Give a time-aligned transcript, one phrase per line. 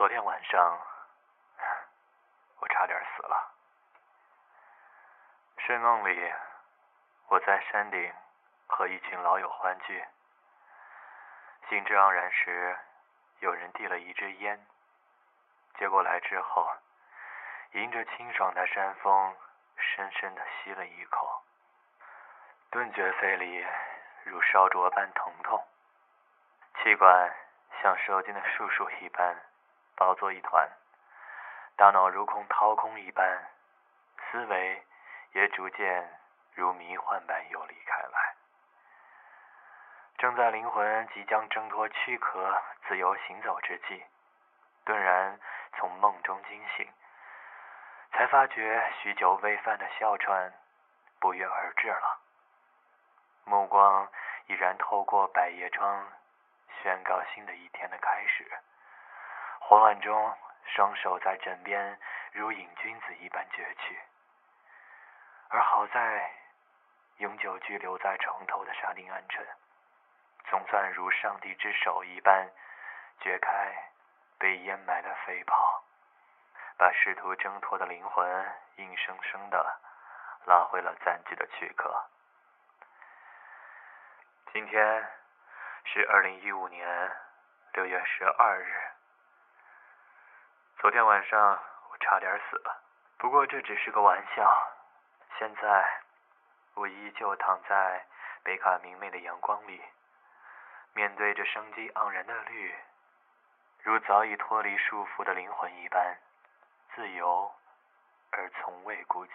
[0.00, 0.80] 昨天晚上，
[2.58, 3.52] 我差点死了。
[5.58, 6.32] 睡梦里，
[7.28, 8.10] 我在山顶
[8.66, 10.02] 和一群老友欢聚。
[11.68, 12.78] 兴致盎然时，
[13.40, 14.66] 有人递了一支烟，
[15.78, 16.66] 接过来之后，
[17.72, 19.36] 迎着清爽的山风，
[19.76, 21.42] 深深的吸了一口，
[22.70, 23.66] 顿觉肺里
[24.24, 25.62] 如烧灼般疼痛，
[26.76, 27.36] 气管
[27.82, 29.36] 像受惊的树树一般。
[30.00, 30.66] 抱作一团，
[31.76, 33.50] 大脑如空掏空一般，
[34.16, 34.82] 思维
[35.32, 36.18] 也逐渐
[36.54, 38.34] 如迷幻般游离开来。
[40.16, 44.02] 正在灵魂即将挣脱躯壳、自由行走之际，
[44.86, 45.38] 顿然
[45.74, 46.90] 从梦中惊醒，
[48.12, 50.54] 才发觉许久未饭的哮喘
[51.18, 52.20] 不约而至了。
[53.44, 54.10] 目光
[54.46, 56.10] 已然透过百叶窗，
[56.82, 58.50] 宣告新的一天的开始。
[59.70, 60.36] 慌乱中，
[60.74, 61.96] 双手在枕边
[62.32, 64.00] 如瘾君子一般攫去，
[65.48, 66.28] 而好在
[67.18, 69.46] 永久居留在床头的沙丁鹌鹑，
[70.48, 72.50] 总算如上帝之手一般
[73.20, 73.72] 掘开
[74.40, 75.84] 被淹埋的肺泡，
[76.76, 79.78] 把试图挣脱的灵魂硬生生的
[80.46, 81.94] 拉回了暂居的躯壳。
[84.52, 85.08] 今天
[85.84, 87.12] 是二零一五年
[87.74, 88.89] 六月十二日。
[90.80, 92.82] 昨天晚上我差点死了，
[93.18, 94.50] 不过这只是个玩笑。
[95.38, 96.00] 现在
[96.72, 98.06] 我依旧躺在
[98.42, 99.78] 北卡明媚的阳光里，
[100.94, 102.74] 面对着生机盎然的绿，
[103.82, 106.16] 如早已脱离束缚的灵魂一般，
[106.94, 107.52] 自由
[108.30, 109.30] 而从未孤寂。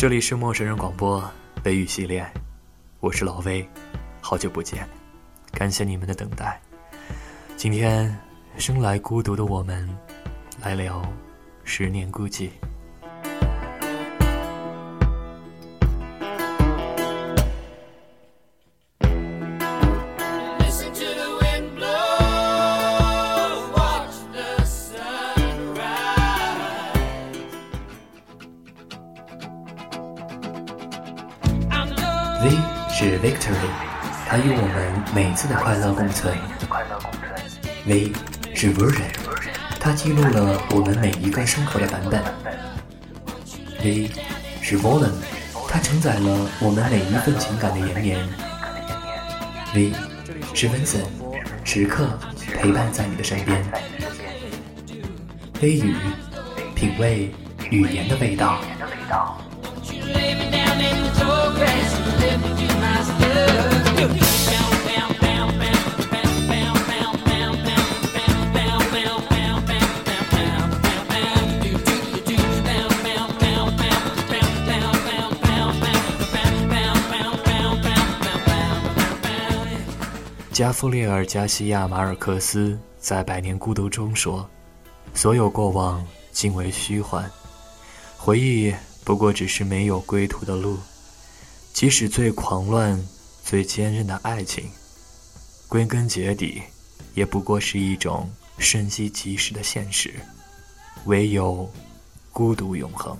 [0.00, 1.22] 这里是陌生人广播
[1.62, 2.26] 北语系列，
[3.00, 3.68] 我是老威，
[4.18, 4.88] 好久不见，
[5.52, 6.58] 感谢你们的等待。
[7.54, 8.18] 今天，
[8.56, 9.86] 生来孤独的我们，
[10.62, 11.06] 来聊
[11.64, 12.48] 十年孤寂。
[35.12, 36.32] 每次的快乐共存。
[37.84, 38.12] V
[38.54, 39.02] 是 Version，
[39.80, 42.22] 它记录了我们每一个生活的版本。
[43.82, 44.10] V
[44.62, 45.10] 是 Volume，
[45.68, 48.28] 它承载了我们每一份情感的延绵。
[49.74, 49.92] V
[50.54, 51.06] 是 Vincent，
[51.64, 52.06] 时刻
[52.54, 53.64] 陪伴在你的身边。
[55.60, 55.94] 微语，
[56.74, 57.32] 品味
[57.70, 58.60] 语言的味道。
[80.60, 84.46] 加夫列尔·加西亚·马尔克斯在《百年孤独》中说
[85.16, 87.30] ：“所有过往尽为虚幻，
[88.18, 88.70] 回忆
[89.02, 90.76] 不过只是没有归途的路。
[91.72, 93.02] 即使最狂乱、
[93.42, 94.68] 最坚韧的爱情，
[95.66, 96.60] 归根结底，
[97.14, 98.28] 也不过是一种
[98.58, 100.12] 瞬息即逝的现实。
[101.06, 101.66] 唯有
[102.32, 103.16] 孤独永恒。”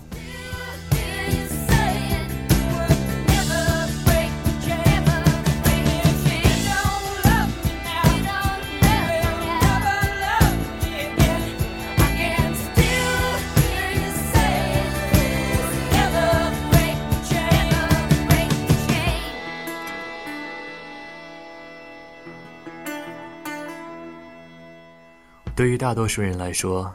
[25.61, 26.91] 对于大多数人来说，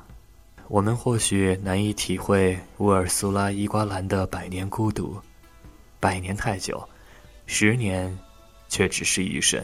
[0.70, 5.22] 我们或许难以体会乌尔苏拉·伊瓜兰的百年孤独。
[6.00, 6.84] 百年太久，
[7.46, 8.18] 十年
[8.68, 9.64] 却只是一瞬。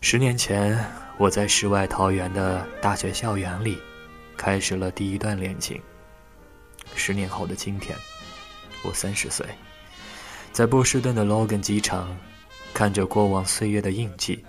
[0.00, 0.78] 十年前，
[1.18, 3.76] 我在世外桃源的大学校园里，
[4.36, 5.82] 开始了第一段恋情。
[6.94, 7.98] 十年后的今天，
[8.84, 9.44] 我三十岁，
[10.52, 12.16] 在波士顿的 Logan 机场，
[12.72, 14.44] 看着过往岁月的印记。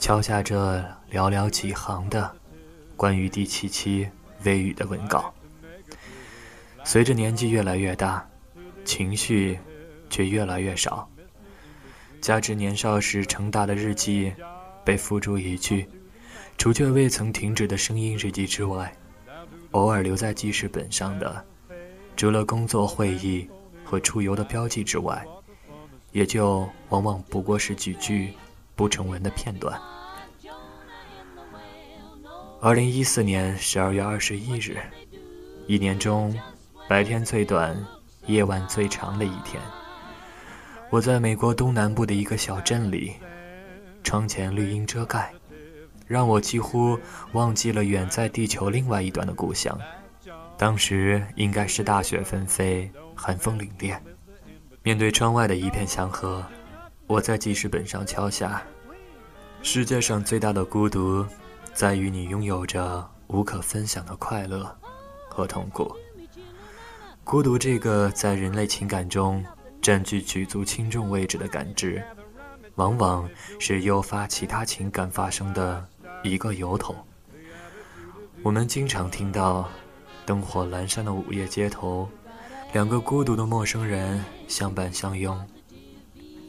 [0.00, 0.78] 敲下这
[1.12, 2.34] 寥寥几行的
[2.96, 4.08] 关于第七期
[4.44, 5.32] 微语的文稿。
[6.82, 8.26] 随着年纪越来越大，
[8.82, 9.58] 情绪
[10.08, 11.06] 却越来越少。
[12.18, 14.32] 加之年少时成大的日记
[14.84, 15.86] 被付诸一炬，
[16.56, 18.90] 除却未曾停止的声音日记之外，
[19.72, 21.44] 偶尔留在记事本上的，
[22.16, 23.46] 除了工作会议
[23.84, 25.22] 和出游的标记之外，
[26.12, 28.32] 也就往往不过是几句
[28.80, 29.78] 不成文的片段。
[32.62, 34.78] 二零一四年十二月二十一日，
[35.66, 36.34] 一年中
[36.88, 37.76] 白天最短、
[38.24, 39.62] 夜晚最长的一天，
[40.88, 43.12] 我在美国东南部的一个小镇里，
[44.02, 45.30] 窗前绿荫遮盖，
[46.06, 46.98] 让我几乎
[47.32, 49.78] 忘记了远在地球另外一端的故乡。
[50.56, 53.98] 当时应该是大雪纷飞，寒风凛冽。
[54.82, 56.42] 面对窗外的一片祥和，
[57.10, 58.62] 我在记事本上敲下：
[59.62, 61.26] 世界上最大的孤独，
[61.74, 64.72] 在于你拥有着无可分享的快乐
[65.28, 65.92] 和痛苦。
[67.24, 69.44] 孤独这个在人类情感中
[69.82, 72.00] 占据举足轻重位置的感知，
[72.76, 73.28] 往往
[73.58, 75.84] 是诱发其他情感发生的
[76.22, 76.94] 一个由头。
[78.40, 79.68] 我们经常听到。
[80.26, 82.08] 灯火阑珊的午夜街头，
[82.72, 85.36] 两个孤独的陌生人相伴相拥。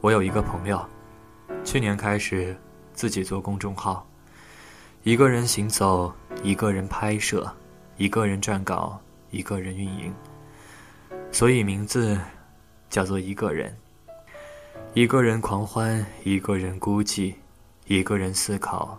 [0.00, 0.84] 我有一个朋友，
[1.64, 2.56] 去年开始
[2.92, 4.06] 自己做公众号，
[5.02, 6.12] 一个人行走，
[6.42, 7.50] 一个人拍摄，
[7.96, 8.98] 一个人撰稿，
[9.30, 10.14] 一个人运营，
[11.32, 12.18] 所以名字。
[12.90, 13.72] 叫做一个人，
[14.94, 17.32] 一个人狂欢，一个人孤寂，
[17.86, 18.98] 一个人思考，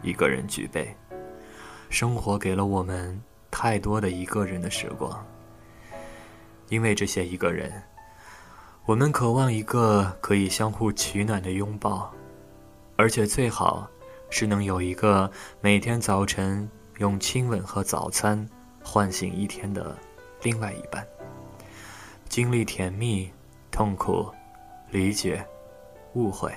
[0.00, 0.88] 一个人举杯。
[1.90, 3.20] 生活给了我们
[3.50, 5.22] 太多的一个人的时光。
[6.70, 7.70] 因为这些一个人，
[8.86, 12.08] 我们渴望一个可以相互取暖的拥抱，
[12.94, 13.84] 而且最好
[14.30, 15.28] 是能有一个
[15.60, 18.48] 每天早晨用亲吻和早餐
[18.84, 19.98] 唤醒一天的
[20.40, 21.04] 另外一半。
[22.28, 23.28] 经历甜蜜、
[23.72, 24.30] 痛苦、
[24.92, 25.44] 理解、
[26.12, 26.56] 误会、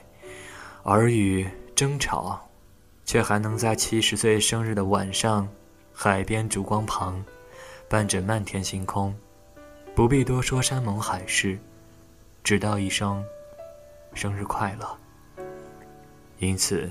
[0.83, 2.39] 耳语、争吵，
[3.05, 5.49] 却还能在七十岁生日的晚上，
[5.91, 7.25] 海边烛光旁，
[7.89, 9.15] 伴着漫天星空，
[9.95, 11.57] 不必多说山盟海誓，
[12.49, 13.23] 只道一声
[14.15, 14.97] “生日快乐”。
[16.39, 16.89] 因此，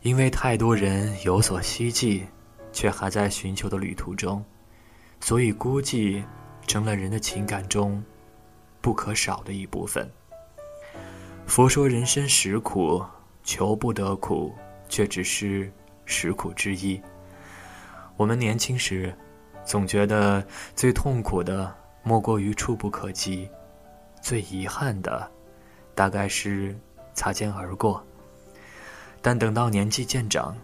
[0.00, 2.26] 因为太多人有所希冀，
[2.72, 4.42] 却还在寻求的旅途中，
[5.20, 6.24] 所以孤寂。
[6.66, 8.02] 成了人的情感中
[8.80, 10.10] 不可少的一部分。
[11.46, 13.04] 佛说人生实苦，
[13.44, 14.54] 求不得苦，
[14.88, 15.70] 却只是
[16.06, 16.98] 十苦之一。
[18.16, 19.14] 我们年轻时，
[19.66, 20.42] 总觉得
[20.74, 23.46] 最痛苦的莫过于触不可及，
[24.20, 25.30] 最遗憾的，
[25.94, 26.76] 大概是
[27.14, 28.04] 擦肩而过。
[29.20, 30.56] 但等到年纪渐长，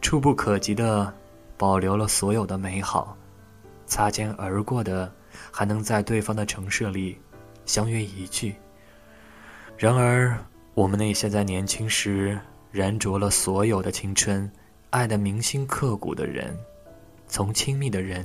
[0.00, 1.12] 触不可及的
[1.56, 3.16] 保留了所有的美好，
[3.86, 5.12] 擦肩而过的。
[5.50, 7.20] 还能在对方的城市里
[7.66, 8.54] 相约一聚。
[9.76, 10.38] 然而，
[10.74, 12.38] 我们那些在年轻时
[12.70, 14.48] 燃灼了所有的青春、
[14.90, 16.56] 爱的铭心刻骨的人，
[17.26, 18.24] 从亲密的人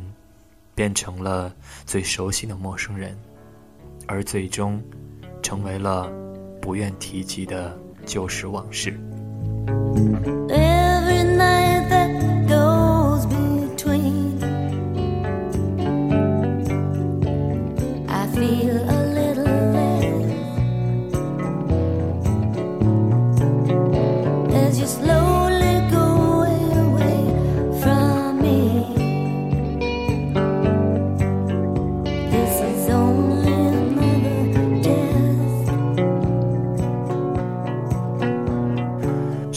[0.75, 1.51] 变成了
[1.83, 3.17] 最熟悉的陌生人，
[4.09, 4.81] 而最终
[5.43, 6.11] 成为了
[6.59, 8.99] 不愿提及的旧时往事。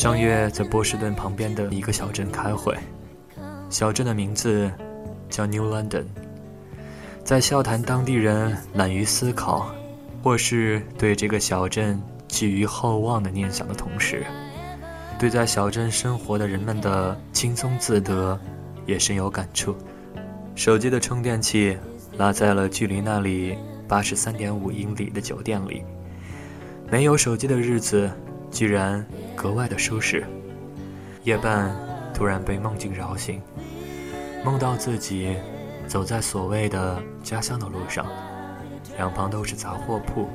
[0.02, 2.76] 上月在波士顿旁边的一个小镇开会，
[3.71, 4.68] 小镇的名字
[5.30, 6.02] 叫 New London。
[7.23, 9.73] 在笑谈当地人懒于思考，
[10.21, 14.26] 或是对这个小镇寄予厚望的念想的同时，
[15.21, 18.37] 对在小镇生活的人们的轻松自得
[18.87, 19.73] 也深有感触。
[20.56, 21.78] 手机的充电器
[22.18, 23.56] 落在了距离那里
[23.87, 25.85] 八十三点五英里的酒店里，
[26.90, 28.11] 没有手机的日子。
[28.52, 29.04] 居然
[29.35, 30.25] 格外的舒适。
[31.25, 31.75] 夜半
[32.14, 33.40] 突然被梦境扰醒，
[34.44, 35.37] 梦到自己
[35.88, 38.06] 走在所谓的家乡的路上，
[38.97, 40.28] 两旁都是杂货铺。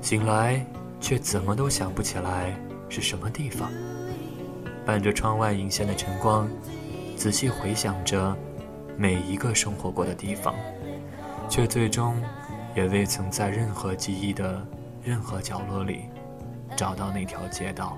[0.00, 0.64] 醒来
[1.00, 2.54] 却怎么都想不起来
[2.88, 3.70] 是什么地方。
[4.84, 6.48] 伴着窗外隐现的晨光，
[7.16, 8.36] 仔细回想着
[8.96, 10.54] 每一个生活过的地方，
[11.48, 12.20] 却最终
[12.74, 14.66] 也未曾在任何记忆的
[15.04, 16.06] 任何角落里
[16.76, 17.96] 找到那条街道。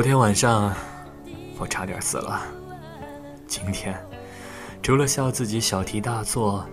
[0.00, 0.74] 昨天晚上，
[1.58, 2.40] 我差点死了。
[3.46, 3.94] 今天，
[4.82, 6.64] 除了笑自己小题大做，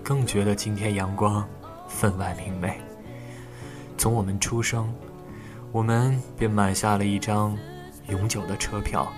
[0.00, 1.44] 更觉得今天阳光
[1.88, 2.80] 分外明媚。
[3.96, 4.94] 从我们出生，
[5.72, 7.58] 我们便买下了一张
[8.06, 9.08] 永久的车票，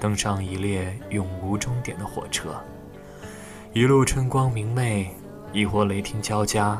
[0.00, 2.60] 登上一列永无终点的火车。
[3.72, 5.14] 一路春光明媚，
[5.52, 6.76] 亦或雷霆交加，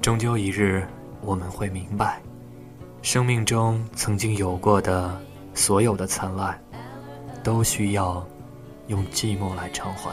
[0.00, 0.88] 终究一日
[1.20, 2.22] 我们会明白。
[3.02, 5.18] 生命中曾经有过的
[5.54, 6.62] 所有的灿烂，
[7.42, 8.24] 都需要
[8.88, 10.10] 用寂寞来偿还。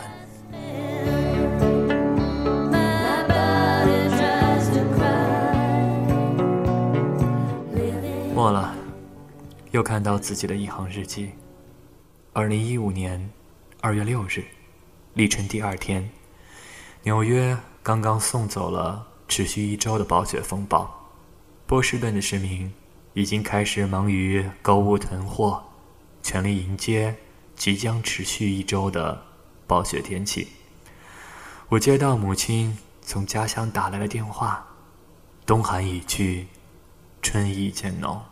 [8.33, 8.73] 末了，
[9.71, 11.31] 又看到自己的一行日记。
[12.31, 13.29] 二零一五年
[13.81, 14.43] 二月六日，
[15.13, 16.09] 立春第二天，
[17.03, 20.96] 纽约刚刚送走了持续一周的暴雪风暴。
[21.67, 22.73] 波士顿的市民
[23.13, 25.61] 已经开始忙于购物囤货，
[26.23, 27.13] 全力迎接
[27.57, 29.21] 即将持续一周的
[29.67, 30.47] 暴雪天气。
[31.67, 34.65] 我接到母亲从家乡打来的电话
[35.45, 36.47] ：“冬寒已去，
[37.21, 38.23] 春意渐浓。”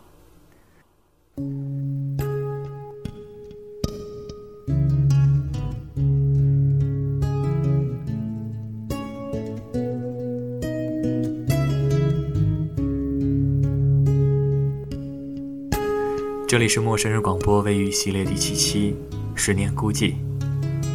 [16.47, 18.93] 这里是陌生人广播微语系列第七期，
[19.33, 20.13] 十年孤寂，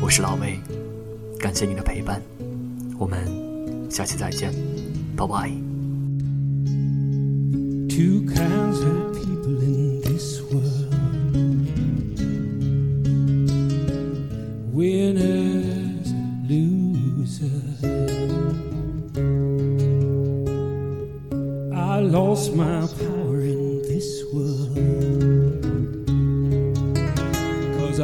[0.00, 0.56] 我是老魏，
[1.40, 2.22] 感谢你的陪伴，
[2.96, 3.18] 我们
[3.90, 4.54] 下期再见，
[5.16, 5.50] 拜拜。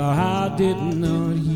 [0.08, 1.55] I did not hear.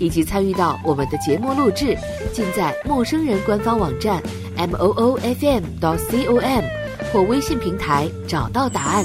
[0.00, 1.96] 以及参与到我们的节目录制，
[2.32, 4.20] 尽在陌生人官方网站
[4.56, 6.64] m o o f m dot c o m
[7.12, 9.04] 或微信平台找到答案。